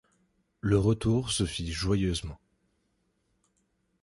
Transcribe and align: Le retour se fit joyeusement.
Le 0.61 0.79
retour 0.79 1.29
se 1.31 1.45
fit 1.45 1.71
joyeusement. 1.71 2.39